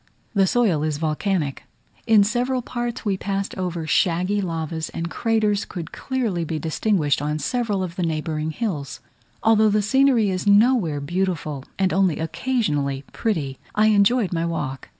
[0.33, 1.63] The soil is volcanic;
[2.07, 7.37] in several parts we passed over shaggy lavas, and craters could clearly be distinguished on
[7.37, 8.99] several of the neighbouring hills.
[9.43, 14.89] Although the scenery is nowhere beautiful, and only occasionally pretty, I enjoyed my walk.